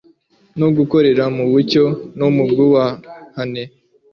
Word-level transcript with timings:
no 0.59 0.67
gukorera 0.77 1.23
mu 1.35 1.43
mucyo 1.51 1.83
no 2.19 2.27
mu 2.35 2.43
bwubahane 2.49 3.63